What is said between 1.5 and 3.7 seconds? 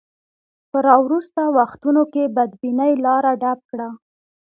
وختونو کې بدبینۍ لاره ډب